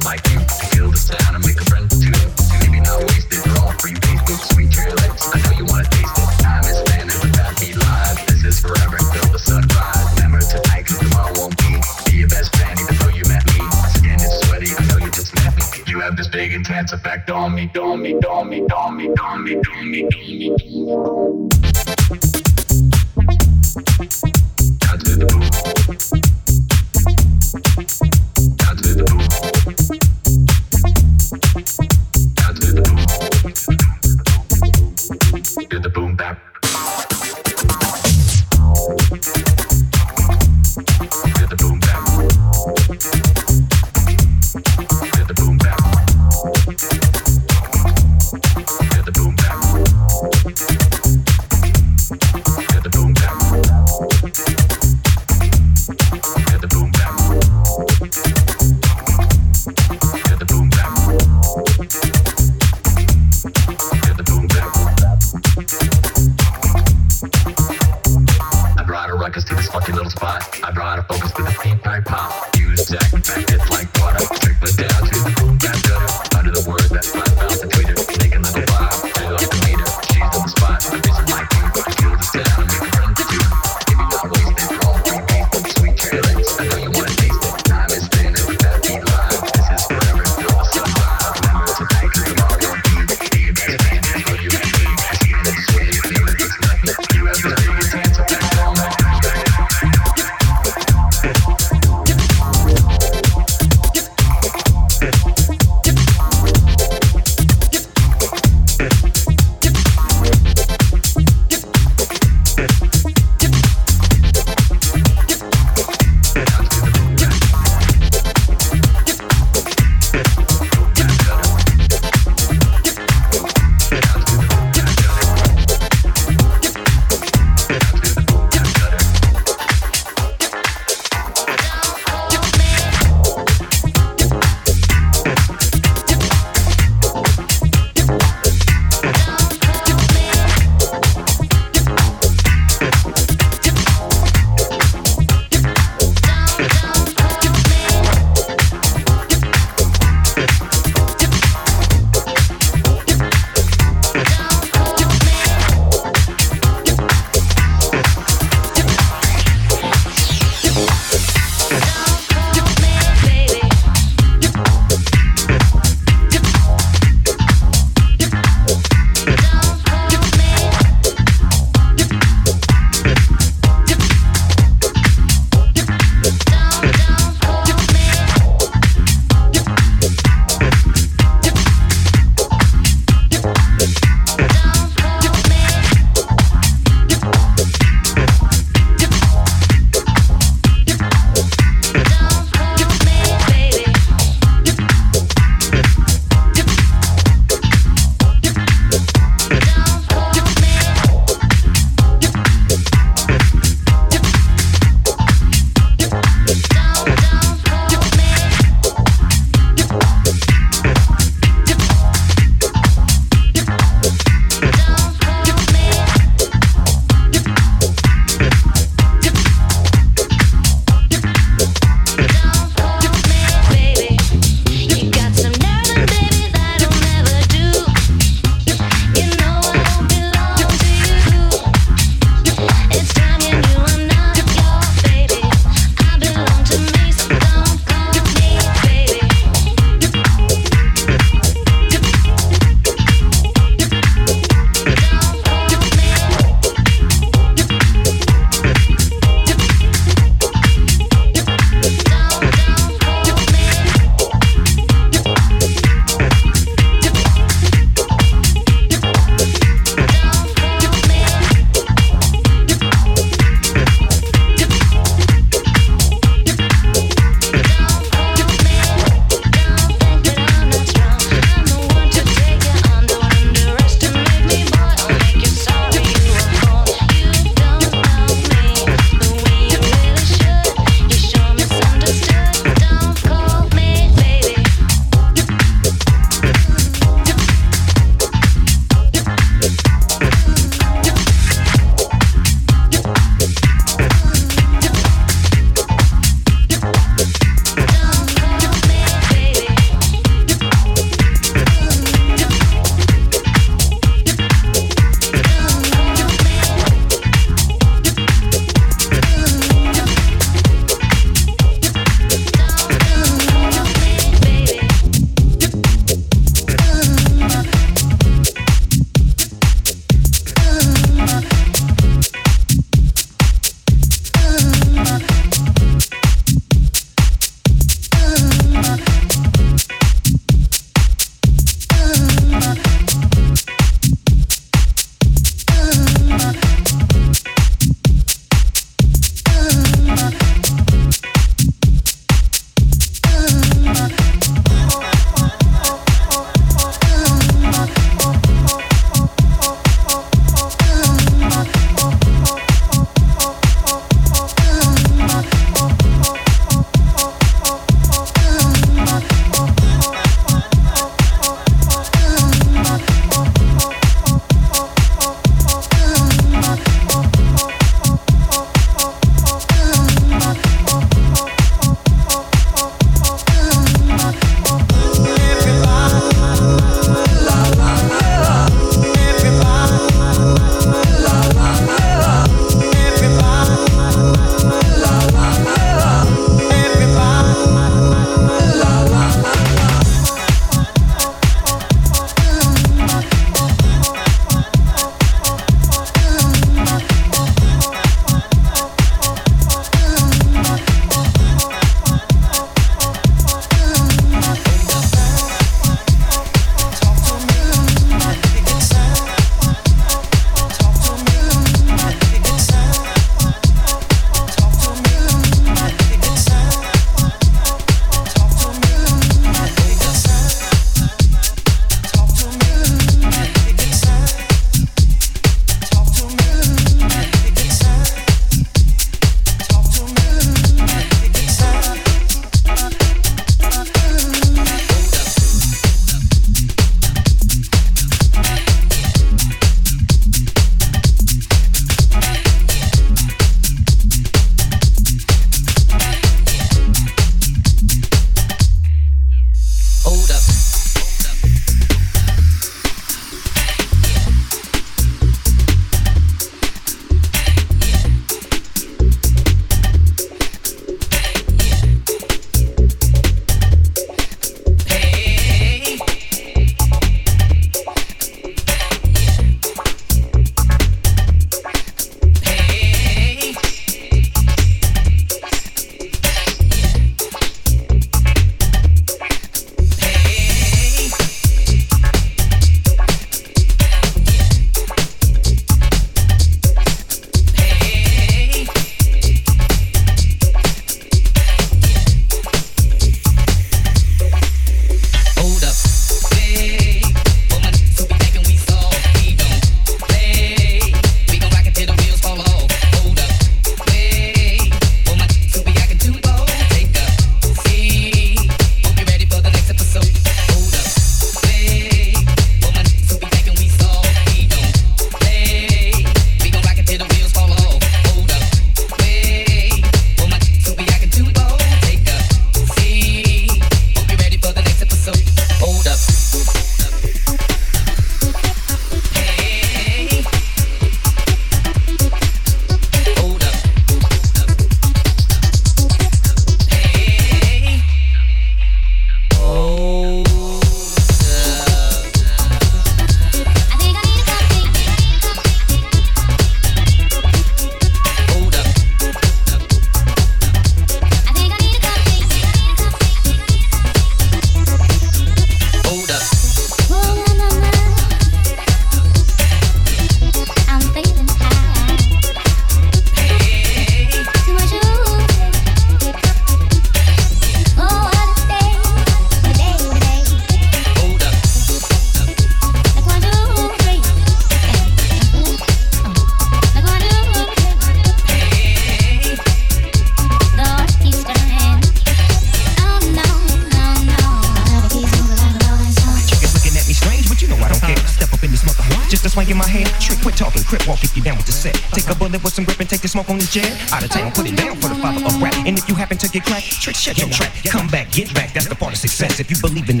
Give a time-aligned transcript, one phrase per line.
[596.81, 597.53] trick, shut your trap.
[597.65, 598.51] Come back, get back.
[598.53, 599.39] That's the part of success.
[599.39, 600.00] If you believe in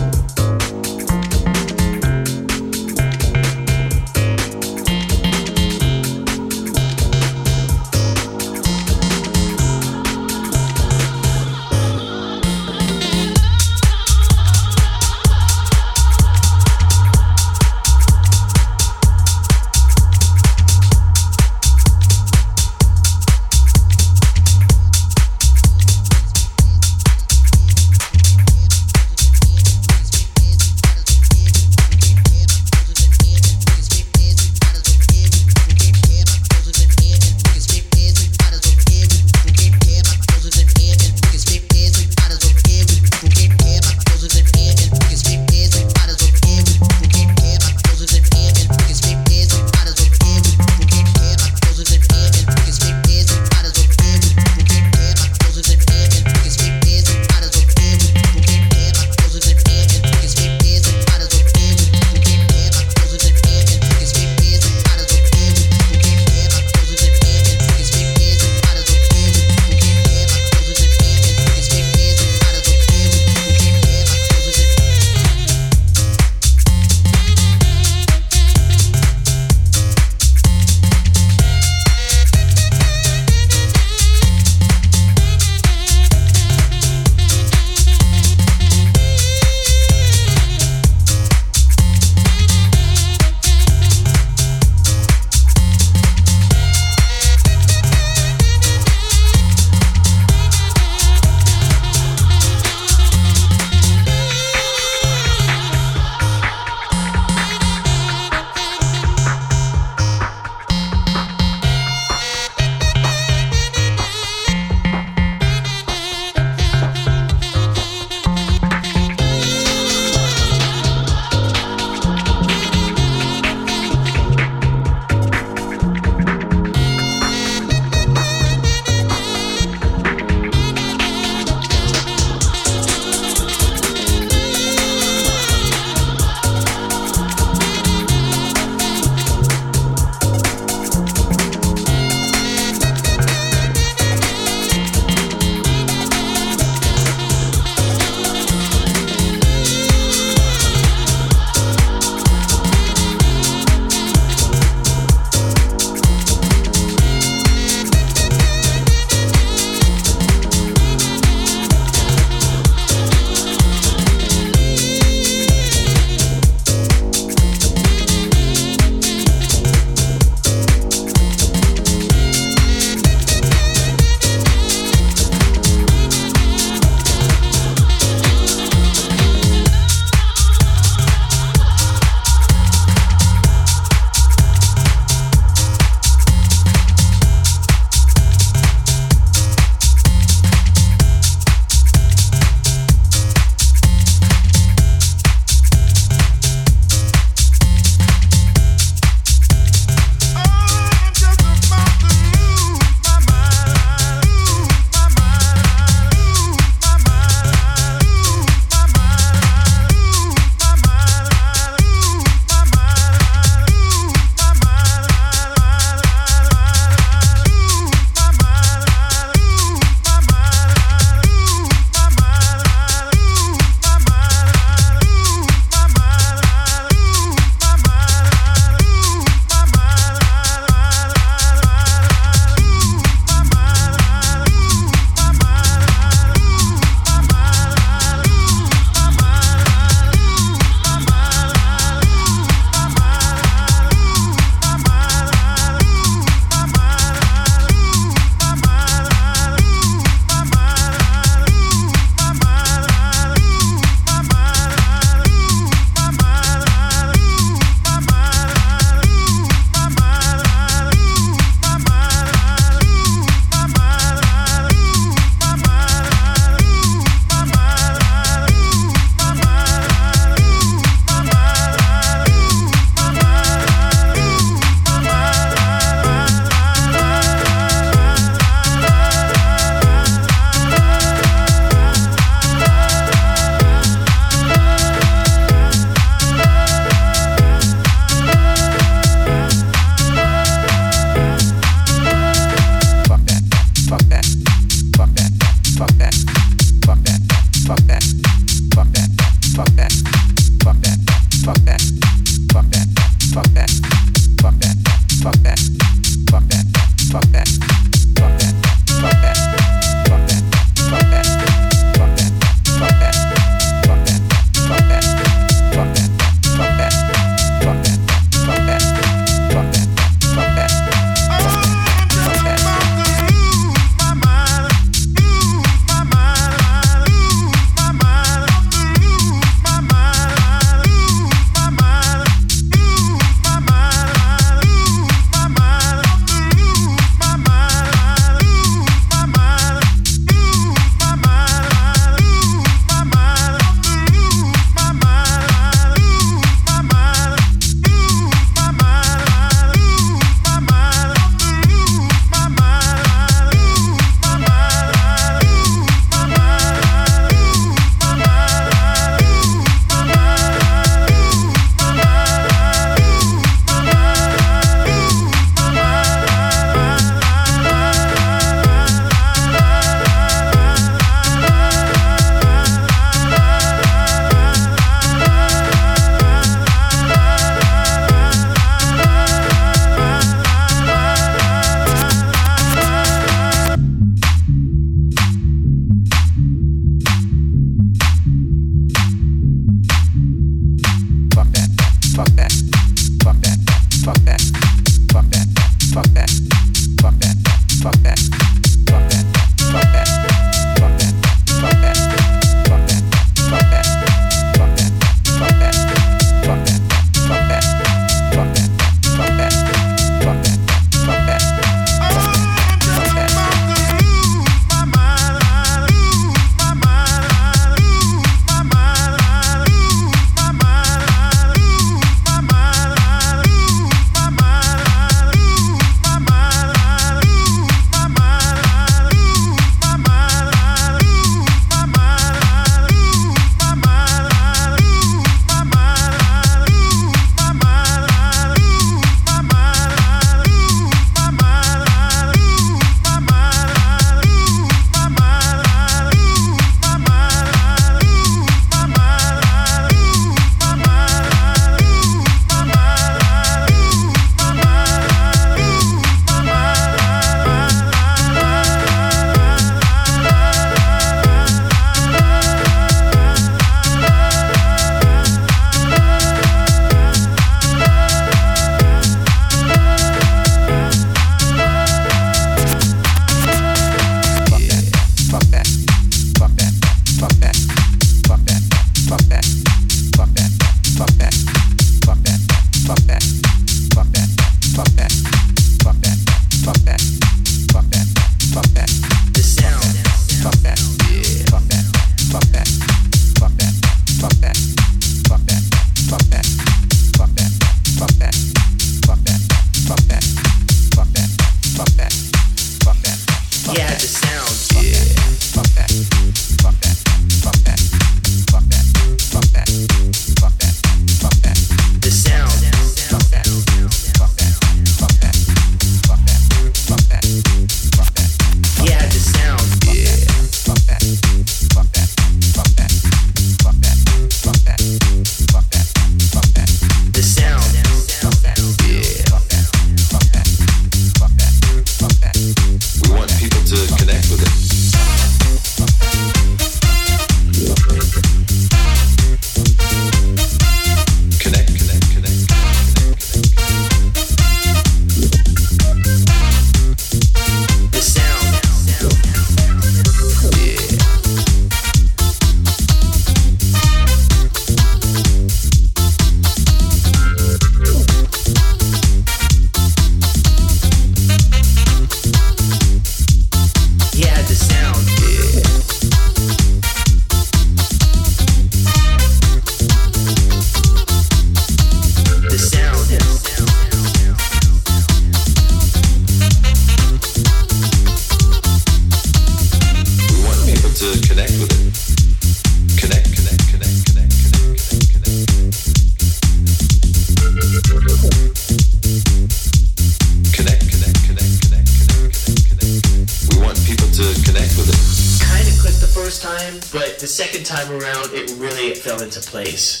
[599.77, 600.00] space.